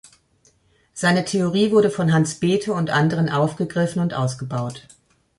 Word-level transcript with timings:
Seine 0.95 1.25
Theorie 1.25 1.69
wurde 1.69 1.91
von 1.91 2.11
Hans 2.11 2.39
Bethe 2.39 2.73
und 2.73 2.89
anderen 2.89 3.29
aufgegriffen 3.29 4.01
und 4.01 4.15
ausgebaut. 4.15 4.87